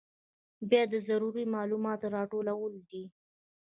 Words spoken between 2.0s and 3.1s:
راټولول دي.